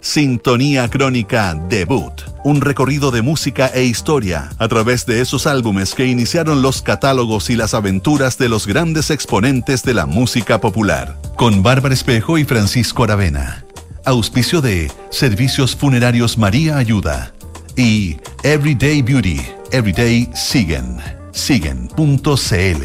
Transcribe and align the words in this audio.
Sintonía 0.00 0.88
Crónica 0.88 1.54
Debut, 1.68 2.22
un 2.42 2.62
recorrido 2.62 3.10
de 3.10 3.20
música 3.20 3.66
e 3.66 3.84
historia 3.84 4.48
a 4.58 4.66
través 4.66 5.04
de 5.04 5.20
esos 5.20 5.46
álbumes 5.46 5.94
que 5.94 6.06
iniciaron 6.06 6.62
los 6.62 6.80
catálogos 6.80 7.50
y 7.50 7.56
las 7.56 7.74
aventuras 7.74 8.38
de 8.38 8.48
los 8.48 8.66
grandes 8.66 9.10
exponentes 9.10 9.82
de 9.82 9.92
la 9.92 10.06
música 10.06 10.58
popular, 10.60 11.18
con 11.36 11.62
Bárbara 11.62 11.92
Espejo 11.92 12.38
y 12.38 12.44
Francisco 12.44 13.04
Aravena. 13.04 13.66
Auspicio 14.06 14.62
de 14.62 14.90
Servicios 15.10 15.76
Funerarios 15.76 16.38
María 16.38 16.78
Ayuda 16.78 17.34
y 17.76 18.16
Everyday 18.42 19.02
Beauty, 19.02 19.40
Everyday 19.70 20.30
Siguen, 20.34 20.96
siguen.cl. 21.32 22.84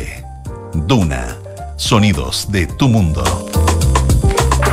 Duna, 0.85 1.37
sonidos 1.77 2.51
de 2.51 2.67
tu 2.67 2.89
mundo. 2.89 3.23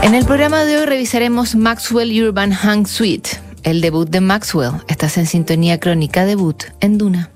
En 0.02 0.16
el 0.16 0.24
programa 0.24 0.64
de 0.64 0.78
hoy 0.78 0.84
revisaremos 0.84 1.54
Maxwell 1.54 2.24
Urban 2.24 2.50
Hang 2.50 2.88
Suite, 2.88 3.30
el 3.62 3.80
debut 3.80 4.10
de 4.10 4.20
Maxwell. 4.20 4.72
Estás 4.88 5.16
en 5.16 5.26
sintonía 5.26 5.78
crónica 5.78 6.24
debut 6.24 6.64
en 6.80 6.98
Duna. 6.98 7.30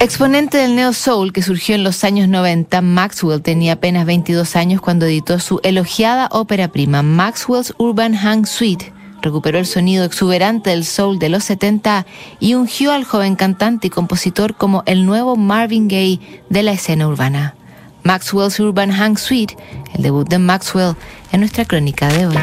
Exponente 0.00 0.58
del 0.58 0.74
neo 0.74 0.92
soul 0.92 1.32
que 1.32 1.42
surgió 1.42 1.76
en 1.76 1.84
los 1.84 2.02
años 2.02 2.28
90, 2.28 2.80
Maxwell 2.80 3.40
tenía 3.40 3.74
apenas 3.74 4.04
22 4.04 4.56
años 4.56 4.80
cuando 4.80 5.06
editó 5.06 5.38
su 5.38 5.60
elogiada 5.62 6.28
ópera 6.32 6.72
prima 6.72 7.02
Maxwell's 7.02 7.72
Urban 7.78 8.14
Hang 8.14 8.46
Suite. 8.46 8.92
Recuperó 9.22 9.58
el 9.58 9.66
sonido 9.66 10.04
exuberante 10.04 10.70
del 10.70 10.84
soul 10.84 11.20
de 11.20 11.28
los 11.28 11.44
70 11.44 12.04
y 12.40 12.54
ungió 12.54 12.90
al 12.90 13.04
joven 13.04 13.36
cantante 13.36 13.86
y 13.86 13.90
compositor 13.90 14.56
como 14.56 14.82
el 14.86 15.06
nuevo 15.06 15.36
Marvin 15.36 15.86
Gaye 15.86 16.18
de 16.48 16.64
la 16.64 16.72
escena 16.72 17.06
urbana. 17.06 17.54
Maxwell's 18.02 18.58
Urban 18.58 18.90
Hang 18.90 19.16
Suite, 19.16 19.56
el 19.94 20.02
debut 20.02 20.28
de 20.28 20.38
Maxwell 20.38 20.94
en 21.32 21.40
nuestra 21.40 21.64
crónica 21.64 22.08
de 22.08 22.26
hoy. 22.26 22.36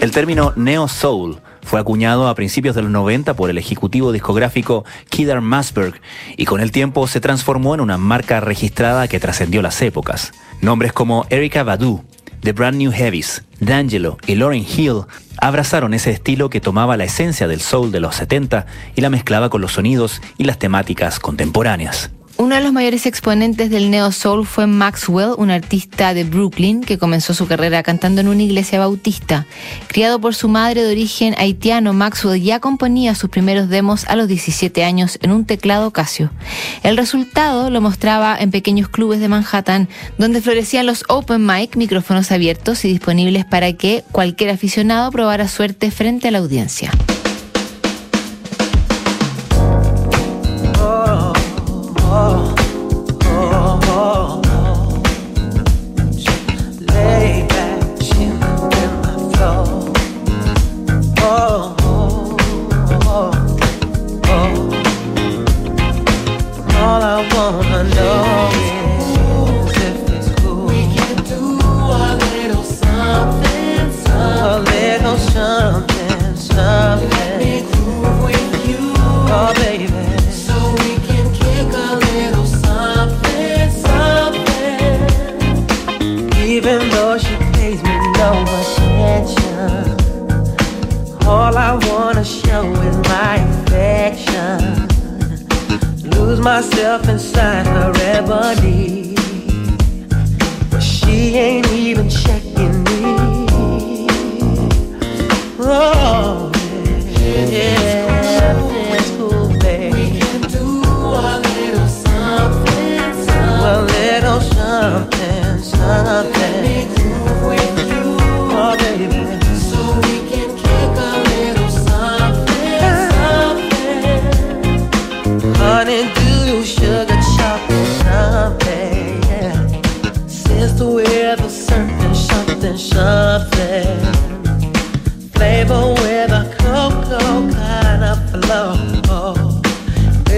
El 0.00 0.10
término 0.12 0.52
Neo 0.56 0.88
Soul 0.88 1.40
fue 1.70 1.78
acuñado 1.78 2.26
a 2.26 2.34
principios 2.34 2.74
de 2.74 2.82
los 2.82 2.90
90 2.90 3.34
por 3.34 3.48
el 3.48 3.56
ejecutivo 3.56 4.10
discográfico 4.10 4.84
Kedar 5.08 5.40
Masberg 5.40 6.00
y 6.36 6.44
con 6.44 6.60
el 6.60 6.72
tiempo 6.72 7.06
se 7.06 7.20
transformó 7.20 7.76
en 7.76 7.80
una 7.80 7.96
marca 7.96 8.40
registrada 8.40 9.06
que 9.06 9.20
trascendió 9.20 9.62
las 9.62 9.80
épocas. 9.80 10.32
Nombres 10.60 10.92
como 10.92 11.26
Erika 11.30 11.62
Badu, 11.62 12.02
The 12.40 12.54
Brand 12.54 12.78
New 12.78 12.90
Heavies, 12.90 13.44
D'Angelo 13.60 14.18
y 14.26 14.34
Lauren 14.34 14.66
Hill 14.66 15.02
abrazaron 15.36 15.94
ese 15.94 16.10
estilo 16.10 16.50
que 16.50 16.60
tomaba 16.60 16.96
la 16.96 17.04
esencia 17.04 17.46
del 17.46 17.60
soul 17.60 17.92
de 17.92 18.00
los 18.00 18.16
70 18.16 18.66
y 18.96 19.00
la 19.00 19.10
mezclaba 19.10 19.48
con 19.48 19.60
los 19.60 19.74
sonidos 19.74 20.20
y 20.38 20.46
las 20.46 20.58
temáticas 20.58 21.20
contemporáneas. 21.20 22.10
Uno 22.40 22.54
de 22.54 22.62
los 22.62 22.72
mayores 22.72 23.04
exponentes 23.04 23.68
del 23.68 23.90
neo 23.90 24.10
soul 24.12 24.46
fue 24.46 24.66
Maxwell, 24.66 25.34
un 25.36 25.50
artista 25.50 26.14
de 26.14 26.24
Brooklyn 26.24 26.80
que 26.80 26.96
comenzó 26.96 27.34
su 27.34 27.46
carrera 27.46 27.82
cantando 27.82 28.22
en 28.22 28.28
una 28.28 28.42
iglesia 28.42 28.78
bautista. 28.78 29.44
Criado 29.88 30.22
por 30.22 30.34
su 30.34 30.48
madre 30.48 30.82
de 30.82 30.90
origen 30.90 31.34
haitiano, 31.36 31.92
Maxwell 31.92 32.40
ya 32.40 32.58
componía 32.58 33.14
sus 33.14 33.28
primeros 33.28 33.68
demos 33.68 34.06
a 34.06 34.16
los 34.16 34.26
17 34.26 34.84
años 34.84 35.18
en 35.20 35.32
un 35.32 35.44
teclado 35.44 35.90
Casio. 35.90 36.30
El 36.82 36.96
resultado 36.96 37.68
lo 37.68 37.82
mostraba 37.82 38.38
en 38.40 38.50
pequeños 38.50 38.88
clubes 38.88 39.20
de 39.20 39.28
Manhattan, 39.28 39.90
donde 40.16 40.40
florecían 40.40 40.86
los 40.86 41.04
open 41.08 41.44
mic, 41.44 41.76
micrófonos 41.76 42.32
abiertos 42.32 42.86
y 42.86 42.88
disponibles 42.88 43.44
para 43.44 43.74
que 43.74 44.02
cualquier 44.12 44.48
aficionado 44.48 45.12
probara 45.12 45.46
suerte 45.46 45.90
frente 45.90 46.28
a 46.28 46.30
la 46.30 46.38
audiencia. 46.38 46.90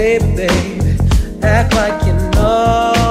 baby, 0.02 0.34
baby, 0.34 0.98
act 1.44 1.74
like 1.74 2.04
you 2.04 2.12
know. 2.32 3.01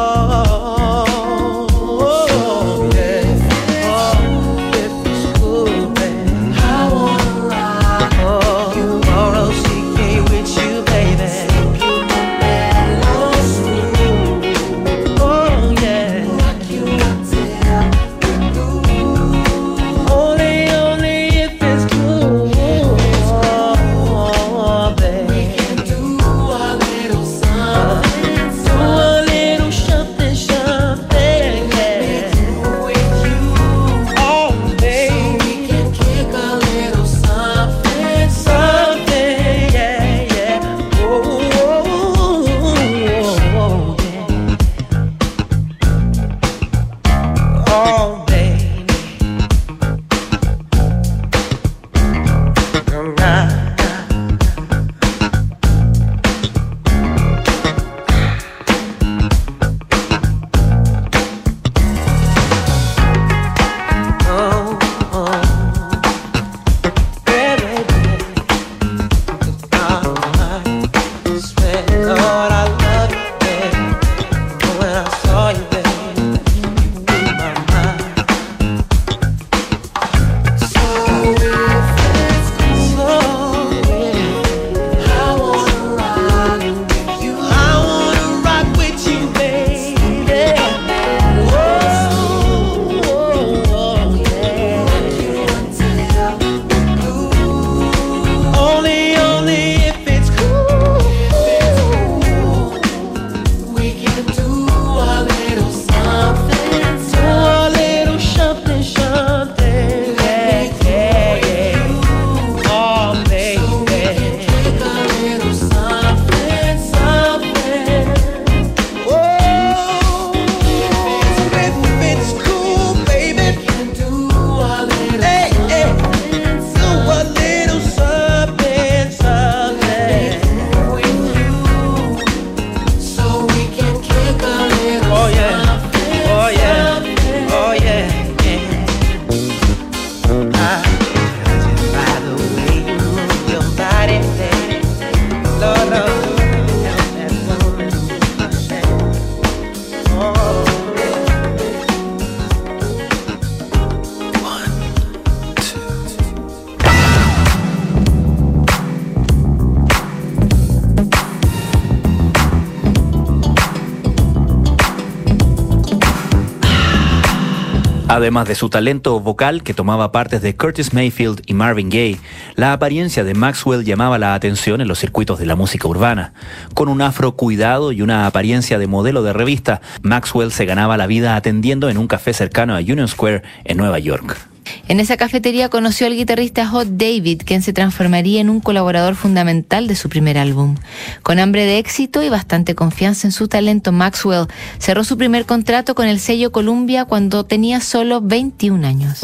Además 168.21 168.47
de 168.47 168.53
su 168.53 168.69
talento 168.69 169.19
vocal 169.19 169.63
que 169.63 169.73
tomaba 169.73 170.11
partes 170.11 170.43
de 170.43 170.55
Curtis 170.55 170.93
Mayfield 170.93 171.41
y 171.47 171.55
Marvin 171.55 171.89
Gaye, 171.89 172.19
la 172.53 172.71
apariencia 172.71 173.23
de 173.23 173.33
Maxwell 173.33 173.83
llamaba 173.83 174.19
la 174.19 174.35
atención 174.35 174.79
en 174.79 174.87
los 174.87 174.99
circuitos 174.99 175.39
de 175.39 175.47
la 175.47 175.55
música 175.55 175.87
urbana. 175.87 176.31
Con 176.75 176.87
un 176.87 177.01
afro 177.01 177.31
cuidado 177.31 177.91
y 177.91 178.03
una 178.03 178.27
apariencia 178.27 178.77
de 178.77 178.85
modelo 178.85 179.23
de 179.23 179.33
revista, 179.33 179.81
Maxwell 180.03 180.51
se 180.51 180.65
ganaba 180.65 180.97
la 180.97 181.07
vida 181.07 181.35
atendiendo 181.35 181.89
en 181.89 181.97
un 181.97 182.05
café 182.05 182.31
cercano 182.31 182.75
a 182.75 182.79
Union 182.79 183.07
Square 183.07 183.41
en 183.63 183.77
Nueva 183.77 183.97
York. 183.97 184.50
En 184.87 184.99
esa 184.99 185.17
cafetería 185.17 185.69
conoció 185.69 186.07
al 186.07 186.15
guitarrista 186.15 186.67
Hot 186.67 186.87
David, 186.89 187.41
quien 187.45 187.61
se 187.61 187.73
transformaría 187.73 188.41
en 188.41 188.49
un 188.49 188.59
colaborador 188.59 189.15
fundamental 189.15 189.87
de 189.87 189.95
su 189.95 190.09
primer 190.09 190.37
álbum. 190.37 190.75
Con 191.23 191.39
hambre 191.39 191.65
de 191.65 191.77
éxito 191.77 192.23
y 192.23 192.29
bastante 192.29 192.75
confianza 192.75 193.27
en 193.27 193.31
su 193.31 193.47
talento, 193.47 193.91
Maxwell 193.91 194.47
cerró 194.79 195.03
su 195.03 195.17
primer 195.17 195.45
contrato 195.45 195.95
con 195.95 196.07
el 196.07 196.19
sello 196.19 196.51
Columbia 196.51 197.05
cuando 197.05 197.45
tenía 197.45 197.79
solo 197.79 198.21
21 198.21 198.85
años. 198.87 199.21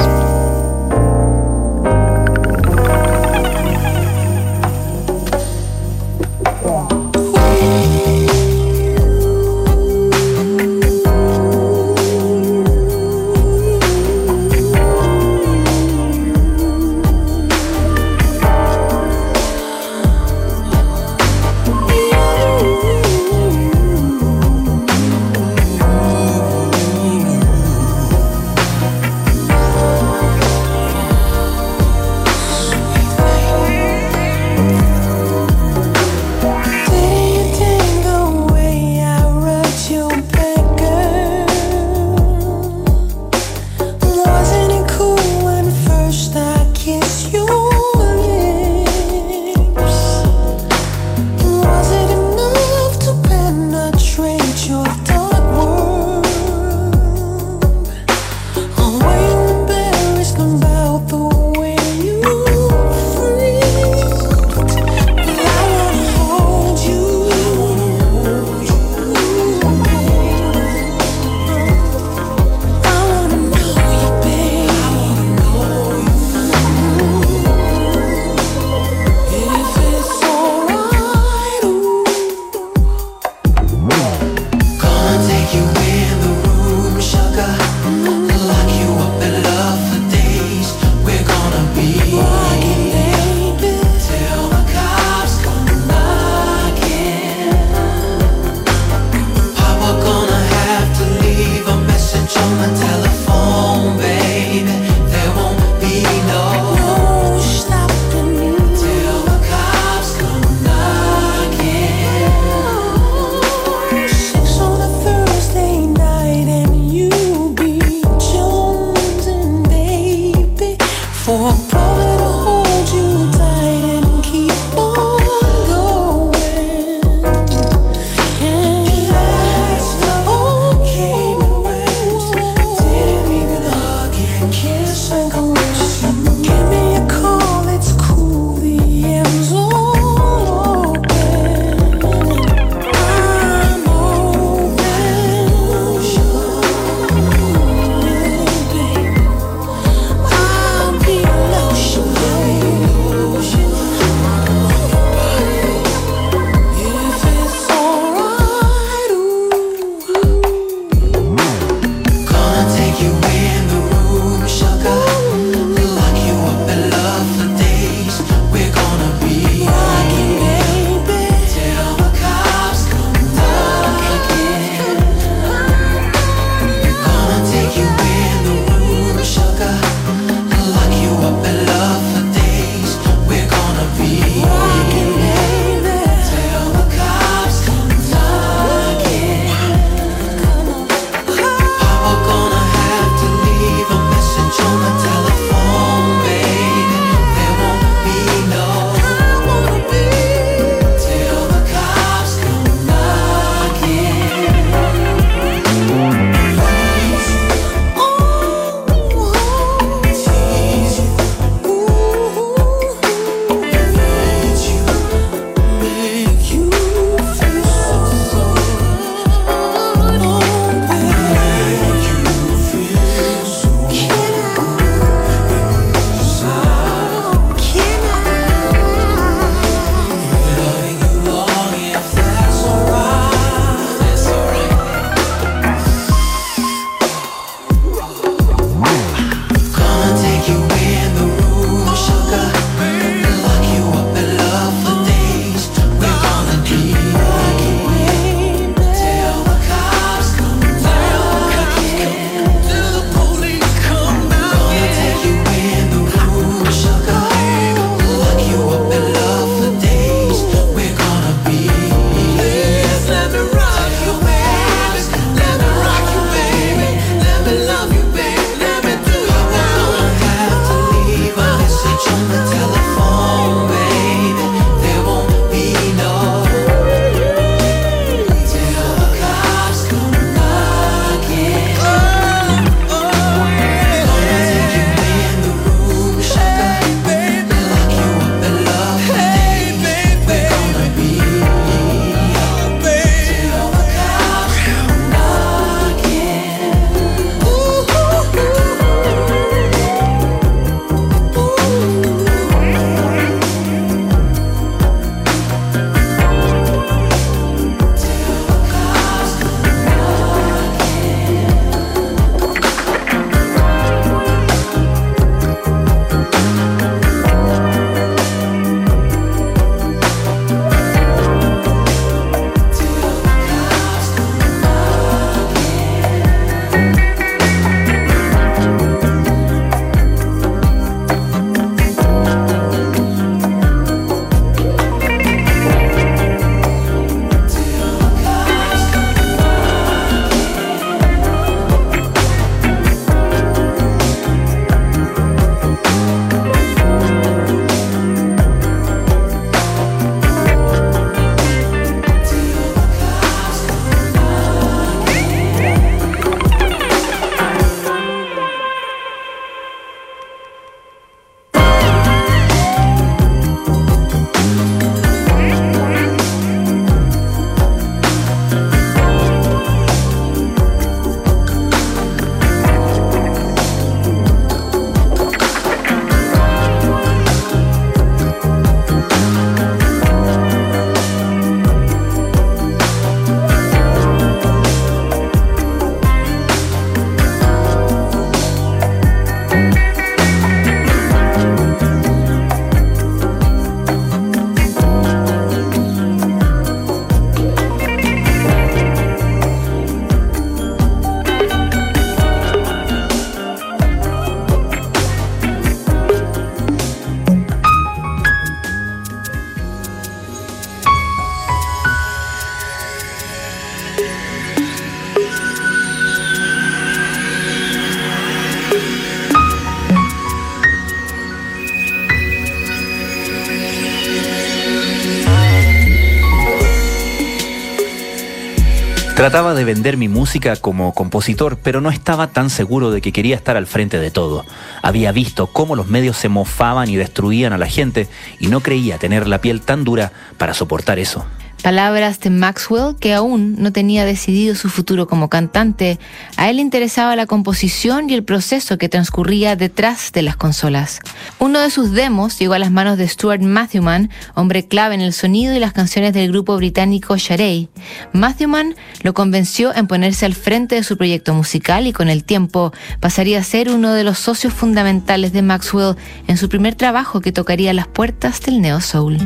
Trataba 429.17 429.55
de 429.55 429.63
vender 429.63 429.97
mi 429.97 430.07
música 430.09 430.55
como 430.57 430.93
compositor, 430.93 431.57
pero 431.57 431.81
no 431.81 431.89
estaba 431.89 432.27
tan 432.27 432.51
seguro 432.51 432.91
de 432.91 433.01
que 433.01 433.11
quería 433.11 433.35
estar 433.35 433.57
al 433.57 433.65
frente 433.65 433.97
de 433.97 434.11
todo. 434.11 434.45
Había 434.83 435.11
visto 435.11 435.47
cómo 435.47 435.75
los 435.75 435.87
medios 435.87 436.17
se 436.17 436.29
mofaban 436.29 436.87
y 436.87 436.97
destruían 436.97 437.51
a 437.51 437.57
la 437.57 437.65
gente 437.65 438.07
y 438.39 438.45
no 438.45 438.59
creía 438.59 438.99
tener 438.99 439.27
la 439.27 439.41
piel 439.41 439.61
tan 439.61 439.83
dura 439.83 440.11
para 440.37 440.53
soportar 440.53 440.99
eso. 440.99 441.25
Palabras 441.67 442.21
de 442.21 442.29
Maxwell, 442.29 442.95
que 442.97 443.13
aún 443.13 443.57
no 443.59 443.73
tenía 443.73 444.05
decidido 444.05 444.55
su 444.55 444.69
futuro 444.69 445.05
como 445.05 445.27
cantante. 445.27 445.99
A 446.37 446.49
él 446.49 446.61
interesaba 446.61 447.17
la 447.17 447.25
composición 447.25 448.09
y 448.09 448.13
el 448.13 448.23
proceso 448.23 448.77
que 448.77 448.87
transcurría 448.87 449.57
detrás 449.57 450.13
de 450.13 450.21
las 450.21 450.37
consolas. 450.37 451.01
Uno 451.39 451.59
de 451.59 451.69
sus 451.69 451.91
demos 451.91 452.39
llegó 452.39 452.53
a 452.53 452.59
las 452.59 452.71
manos 452.71 452.97
de 452.97 453.05
Stuart 453.05 453.41
Matthewman, 453.41 454.09
hombre 454.33 454.65
clave 454.65 454.95
en 454.95 455.01
el 455.01 455.11
sonido 455.11 455.53
y 455.53 455.59
las 455.59 455.73
canciones 455.73 456.13
del 456.13 456.31
grupo 456.31 456.55
británico 456.55 457.17
Sharey. 457.17 457.67
Matthewman 458.13 458.73
lo 459.03 459.13
convenció 459.13 459.75
en 459.75 459.87
ponerse 459.87 460.25
al 460.25 460.35
frente 460.35 460.75
de 460.75 460.83
su 460.83 460.95
proyecto 460.95 461.33
musical 461.33 461.85
y 461.85 461.91
con 461.91 462.07
el 462.07 462.23
tiempo 462.23 462.71
pasaría 463.01 463.39
a 463.39 463.43
ser 463.43 463.71
uno 463.71 463.91
de 463.91 464.05
los 464.05 464.19
socios 464.19 464.53
fundamentales 464.53 465.33
de 465.33 465.41
Maxwell 465.41 465.97
en 466.29 466.37
su 466.37 466.47
primer 466.47 466.75
trabajo 466.75 467.19
que 467.19 467.33
tocaría 467.33 467.73
las 467.73 467.89
puertas 467.89 468.39
del 468.39 468.61
neo 468.61 468.79
soul. 468.79 469.17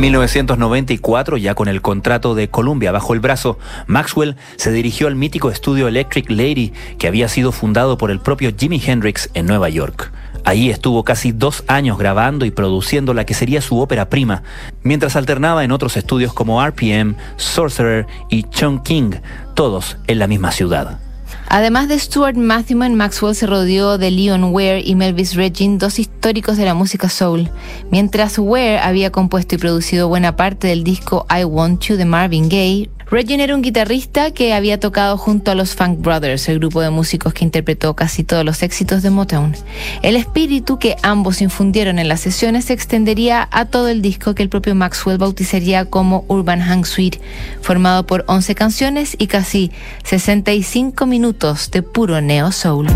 En 0.00 0.04
1994, 0.04 1.36
ya 1.36 1.54
con 1.54 1.68
el 1.68 1.82
contrato 1.82 2.34
de 2.34 2.48
Columbia 2.48 2.90
bajo 2.90 3.12
el 3.12 3.20
brazo, 3.20 3.58
Maxwell 3.86 4.36
se 4.56 4.72
dirigió 4.72 5.08
al 5.08 5.14
mítico 5.14 5.50
estudio 5.50 5.88
Electric 5.88 6.30
Lady 6.30 6.72
que 6.98 7.06
había 7.06 7.28
sido 7.28 7.52
fundado 7.52 7.98
por 7.98 8.10
el 8.10 8.18
propio 8.18 8.50
Jimi 8.58 8.80
Hendrix 8.82 9.28
en 9.34 9.44
Nueva 9.44 9.68
York. 9.68 10.10
Ahí 10.46 10.70
estuvo 10.70 11.04
casi 11.04 11.32
dos 11.32 11.64
años 11.66 11.98
grabando 11.98 12.46
y 12.46 12.50
produciendo 12.50 13.12
la 13.12 13.26
que 13.26 13.34
sería 13.34 13.60
su 13.60 13.78
ópera 13.78 14.08
prima, 14.08 14.42
mientras 14.82 15.16
alternaba 15.16 15.64
en 15.64 15.70
otros 15.70 15.98
estudios 15.98 16.32
como 16.32 16.66
RPM, 16.66 17.16
Sorcerer 17.36 18.06
y 18.30 18.44
Chung 18.44 18.82
King, 18.82 19.10
todos 19.54 19.98
en 20.06 20.18
la 20.18 20.26
misma 20.26 20.50
ciudad. 20.50 21.09
Además 21.52 21.88
de 21.88 21.98
Stuart 21.98 22.36
Matthewman, 22.36 22.94
Maxwell 22.94 23.34
se 23.34 23.44
rodeó 23.44 23.98
de 23.98 24.12
Leon 24.12 24.54
Ware 24.54 24.82
y 24.84 24.94
Melvis 24.94 25.34
Regin, 25.34 25.78
dos 25.78 25.98
históricos 25.98 26.56
de 26.56 26.64
la 26.64 26.74
música 26.74 27.08
soul. 27.08 27.50
Mientras 27.90 28.38
Ware 28.38 28.78
había 28.78 29.10
compuesto 29.10 29.56
y 29.56 29.58
producido 29.58 30.06
buena 30.06 30.36
parte 30.36 30.68
del 30.68 30.84
disco 30.84 31.26
I 31.28 31.42
Want 31.42 31.82
You 31.82 31.96
de 31.96 32.04
Marvin 32.04 32.48
Gaye, 32.48 32.88
Regin 33.10 33.40
era 33.40 33.56
un 33.56 33.62
guitarrista 33.62 34.30
que 34.30 34.54
había 34.54 34.78
tocado 34.78 35.18
junto 35.18 35.50
a 35.50 35.56
los 35.56 35.74
Funk 35.74 35.98
Brothers, 36.00 36.48
el 36.48 36.60
grupo 36.60 36.80
de 36.80 36.90
músicos 36.90 37.34
que 37.34 37.44
interpretó 37.44 37.96
casi 37.96 38.22
todos 38.22 38.44
los 38.44 38.62
éxitos 38.62 39.02
de 39.02 39.10
Motown. 39.10 39.56
El 40.02 40.14
espíritu 40.14 40.78
que 40.78 40.94
ambos 41.02 41.42
infundieron 41.42 41.98
en 41.98 42.06
las 42.06 42.20
sesiones 42.20 42.66
se 42.66 42.72
extendería 42.72 43.48
a 43.50 43.64
todo 43.64 43.88
el 43.88 44.00
disco 44.00 44.36
que 44.36 44.44
el 44.44 44.48
propio 44.48 44.76
Maxwell 44.76 45.18
bautizaría 45.18 45.86
como 45.86 46.24
Urban 46.28 46.60
Hang 46.60 46.84
Suite, 46.84 47.20
formado 47.60 48.06
por 48.06 48.24
11 48.28 48.54
canciones 48.54 49.16
y 49.18 49.26
casi 49.26 49.72
65 50.04 51.04
minutos 51.06 51.72
de 51.72 51.82
puro 51.82 52.20
neo 52.20 52.52
soul. 52.52 52.86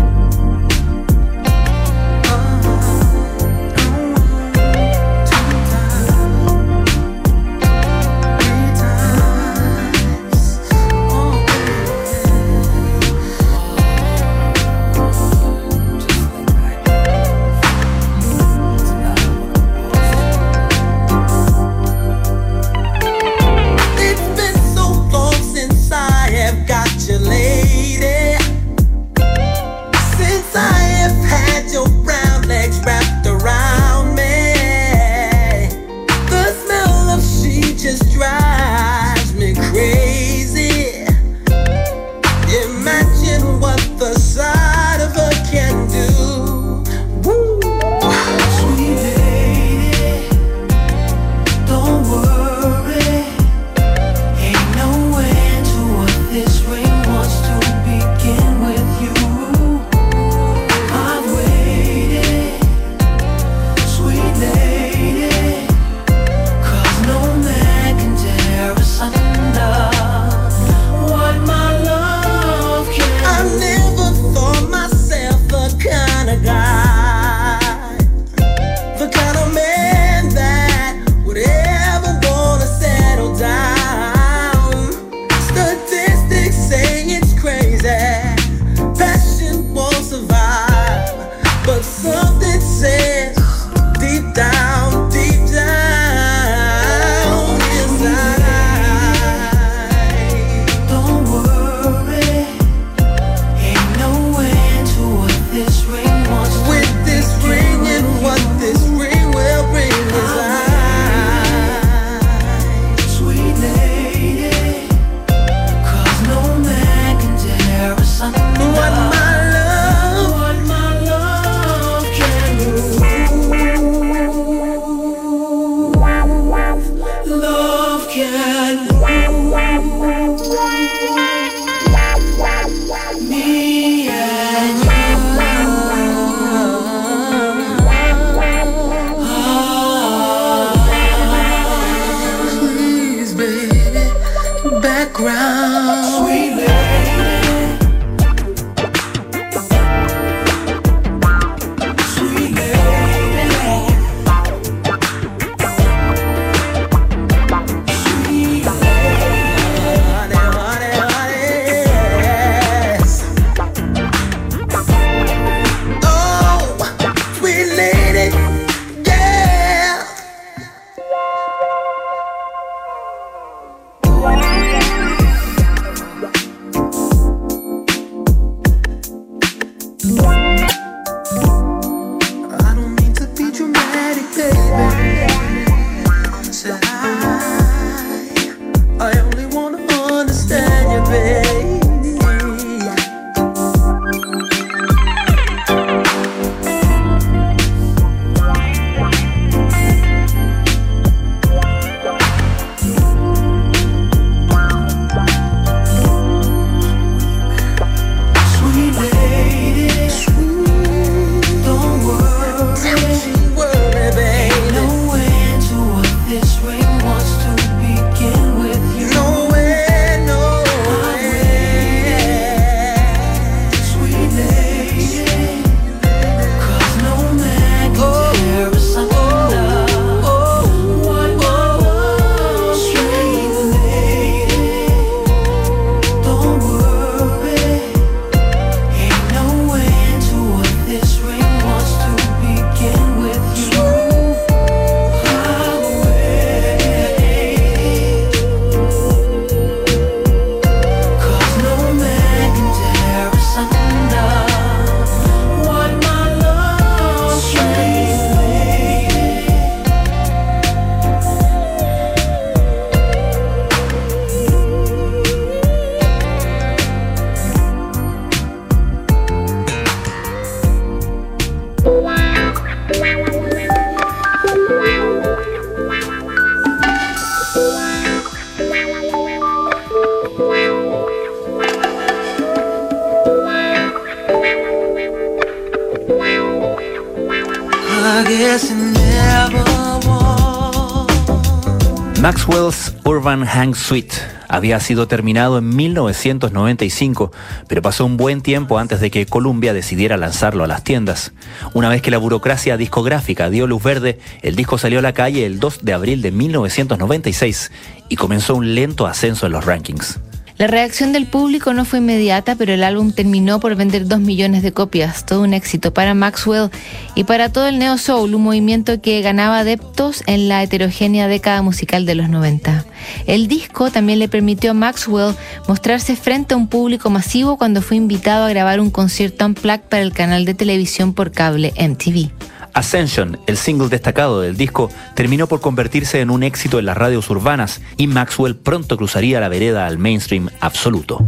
Suite 293.73 294.15
había 294.47 294.79
sido 294.79 295.07
terminado 295.07 295.57
en 295.57 295.75
1995, 295.75 297.31
pero 297.67 297.81
pasó 297.81 298.05
un 298.05 298.17
buen 298.17 298.41
tiempo 298.41 298.77
antes 298.77 298.99
de 298.99 299.09
que 299.09 299.25
Columbia 299.25 299.73
decidiera 299.73 300.17
lanzarlo 300.17 300.63
a 300.63 300.67
las 300.67 300.83
tiendas. 300.83 301.31
Una 301.73 301.89
vez 301.89 302.01
que 302.01 302.11
la 302.11 302.17
burocracia 302.17 302.77
discográfica 302.77 303.49
dio 303.49 303.65
luz 303.65 303.81
verde, 303.81 304.19
el 304.41 304.55
disco 304.55 304.77
salió 304.77 304.99
a 304.99 305.01
la 305.01 305.13
calle 305.13 305.45
el 305.45 305.59
2 305.59 305.79
de 305.83 305.93
abril 305.93 306.21
de 306.21 306.31
1996 306.31 307.71
y 308.09 308.15
comenzó 308.17 308.55
un 308.55 308.75
lento 308.75 309.07
ascenso 309.07 309.45
en 309.45 309.53
los 309.53 309.65
rankings. 309.65 310.19
La 310.57 310.67
reacción 310.67 311.11
del 311.11 311.27
público 311.27 311.73
no 311.73 311.83
fue 311.83 311.99
inmediata, 311.99 312.55
pero 312.55 312.73
el 312.73 312.85
álbum 312.85 313.11
terminó 313.11 313.59
por 313.59 313.75
vender 313.75 314.07
dos 314.07 314.21
millones 314.21 314.63
de 314.63 314.71
copias, 314.71 315.25
todo 315.25 315.41
un 315.41 315.53
éxito 315.53 315.93
para 315.93 316.13
Maxwell 316.13 316.69
y 317.13 317.25
para 317.25 317.51
todo 317.51 317.67
el 317.67 317.77
neo 317.77 317.97
soul, 317.97 318.33
un 318.33 318.43
movimiento 318.43 319.01
que 319.01 319.21
ganaba 319.21 319.59
adeptos 319.59 320.23
en 320.27 320.47
la 320.47 320.63
heterogénea 320.63 321.27
década 321.27 321.61
musical 321.61 322.05
de 322.05 322.15
los 322.15 322.29
90. 322.29 322.85
El 323.27 323.49
disco 323.49 323.91
también 323.91 324.19
le 324.19 324.29
permitió 324.29 324.71
a 324.71 324.75
Maxwell 324.75 325.35
mostrarse 325.67 326.15
frente 326.15 326.53
a 326.53 326.57
un 326.57 326.69
público 326.69 327.09
masivo 327.09 327.57
cuando 327.57 327.81
fue 327.81 327.97
invitado 327.97 328.45
a 328.45 328.49
grabar 328.49 328.79
un 328.79 328.91
concierto 328.91 329.45
unplugged 329.45 329.89
para 329.89 330.03
el 330.03 330.13
canal 330.13 330.45
de 330.45 330.53
televisión 330.53 331.13
por 331.13 331.33
cable 331.33 331.73
MTV. 331.77 332.31
Ascension, 332.75 333.39
el 333.47 333.57
single 333.57 333.87
destacado 333.87 334.41
del 334.41 334.57
disco, 334.57 334.91
terminó 335.15 335.47
por 335.47 335.61
convertirse 335.61 336.19
en 336.19 336.29
un 336.29 336.43
éxito 336.43 336.77
en 336.77 336.85
las 336.85 336.97
radios 336.97 337.29
urbanas 337.29 337.81
y 337.97 338.07
Maxwell 338.07 338.57
pronto 338.57 338.97
cruzaría 338.97 339.39
la 339.39 339.49
vereda 339.49 339.87
al 339.87 339.97
mainstream 339.97 340.49
absoluto. 340.59 341.25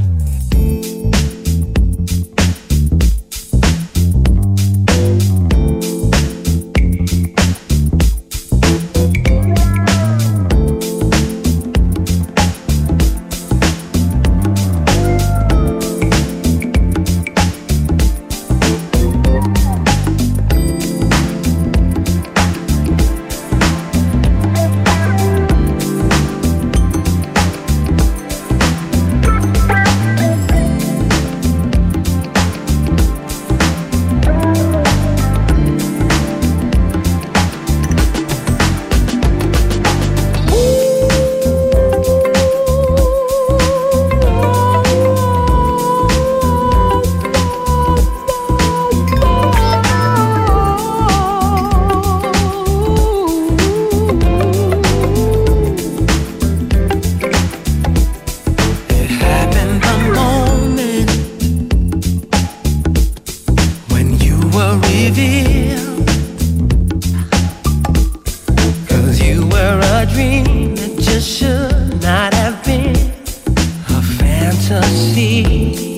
fantasy 74.68 75.97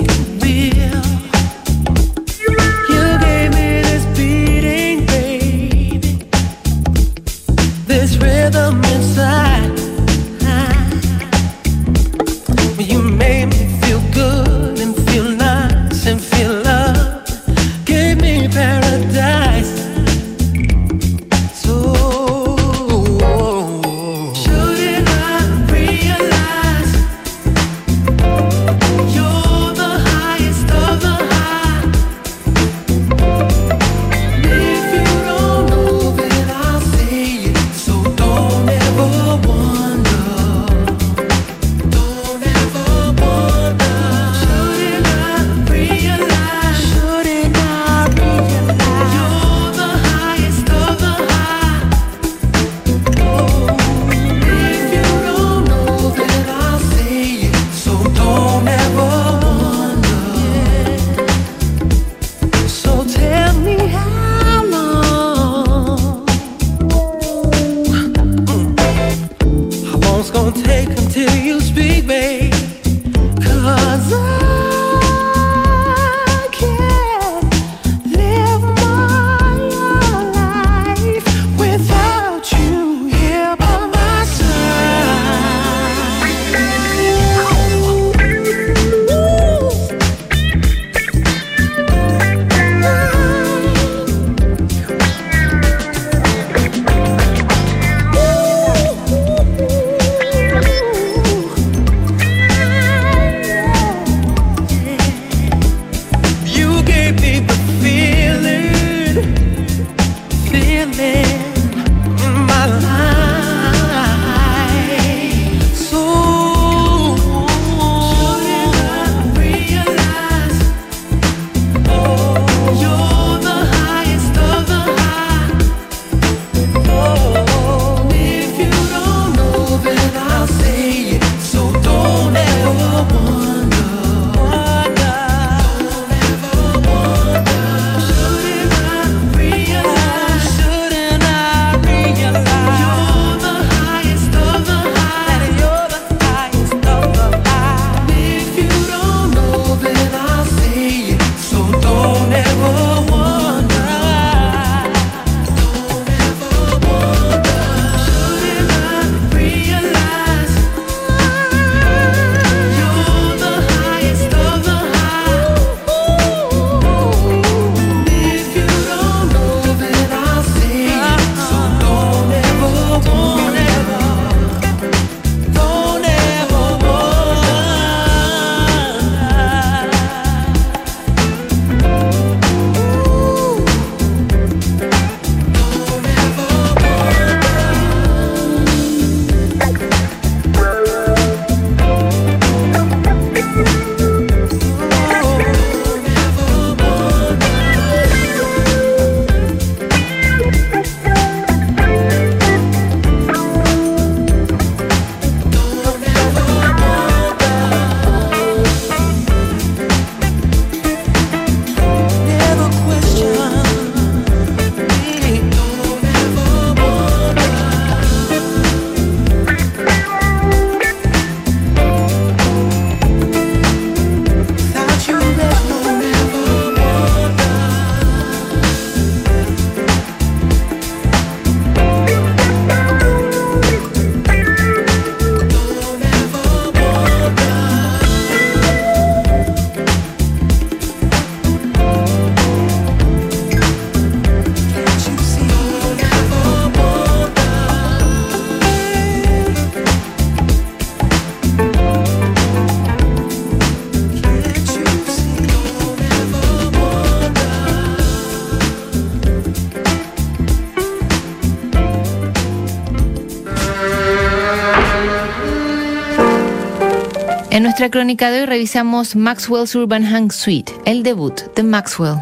nuestra 267.79 267.97
crónica 267.97 268.29
de 268.29 268.41
hoy 268.41 268.45
revisamos 268.45 269.15
Maxwell's 269.15 269.73
Urban 269.73 270.03
Hang 270.03 270.33
Suite, 270.33 270.73
el 270.83 271.01
debut 271.01 271.39
de 271.55 271.63
Maxwell. 271.63 272.17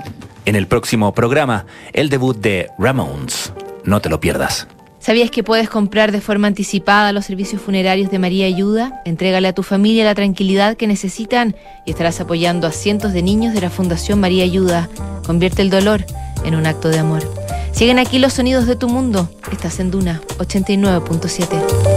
En 0.45 0.55
el 0.55 0.67
próximo 0.67 1.15
programa, 1.15 1.65
el 1.93 2.09
debut 2.09 2.37
de 2.37 2.69
Ramones. 2.77 3.51
No 3.83 3.99
te 3.99 4.07
lo 4.07 4.19
pierdas. 4.19 4.67
¿Sabías 4.99 5.31
que 5.31 5.43
puedes 5.43 5.67
comprar 5.67 6.11
de 6.11 6.21
forma 6.21 6.45
anticipada 6.45 7.11
los 7.11 7.25
servicios 7.25 7.59
funerarios 7.59 8.11
de 8.11 8.19
María 8.19 8.45
Ayuda? 8.45 9.01
Entrégale 9.03 9.47
a 9.47 9.53
tu 9.55 9.63
familia 9.63 10.05
la 10.05 10.13
tranquilidad 10.13 10.77
que 10.77 10.85
necesitan 10.85 11.55
y 11.87 11.89
estarás 11.89 12.21
apoyando 12.21 12.67
a 12.67 12.71
cientos 12.71 13.11
de 13.13 13.23
niños 13.23 13.55
de 13.55 13.61
la 13.61 13.71
Fundación 13.71 14.19
María 14.19 14.43
Ayuda. 14.43 14.89
Convierte 15.25 15.63
el 15.63 15.71
dolor 15.71 16.05
en 16.45 16.53
un 16.53 16.67
acto 16.67 16.89
de 16.89 16.99
amor. 16.99 17.23
Siguen 17.71 17.97
aquí 17.97 18.19
los 18.19 18.33
sonidos 18.33 18.67
de 18.67 18.75
tu 18.75 18.89
mundo. 18.89 19.27
Estás 19.51 19.79
en 19.79 19.89
Duna 19.89 20.21
89.7. 20.37 21.96